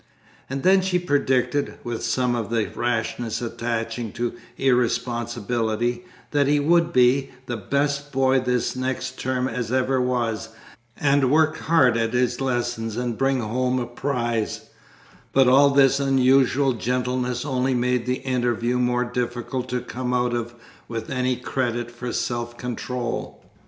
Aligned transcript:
And 0.49 0.63
then 0.63 0.81
she 0.81 0.97
predicted, 0.97 1.75
with 1.83 2.03
some 2.03 2.33
of 2.33 2.49
the 2.49 2.65
rashness 2.73 3.39
attaching 3.39 4.11
to 4.13 4.33
irresponsibility, 4.57 6.05
that 6.31 6.47
he 6.47 6.59
would 6.59 6.91
be 6.91 7.29
"the 7.45 7.55
best 7.57 8.11
boy 8.11 8.39
this 8.39 8.75
next 8.75 9.19
term 9.19 9.47
as 9.47 9.71
ever 9.71 10.01
was, 10.01 10.49
and 10.99 11.29
work 11.29 11.57
hard 11.59 11.97
at 11.97 12.15
all 12.15 12.19
his 12.19 12.41
lessons, 12.41 12.97
and 12.97 13.15
bring 13.15 13.41
home 13.41 13.77
a 13.77 13.85
prize" 13.85 14.69
but 15.33 15.47
all 15.47 15.69
this 15.69 15.99
unusual 15.99 16.73
gentleness 16.73 17.45
only 17.45 17.75
made 17.75 18.07
the 18.07 18.21
interview 18.25 18.79
more 18.79 19.05
difficult 19.05 19.69
to 19.69 19.81
come 19.81 20.15
out 20.15 20.33
of 20.33 20.55
with 20.87 21.11
any 21.11 21.35
credit 21.35 21.91
for 21.91 22.11
self 22.11 22.57
control. 22.57 23.45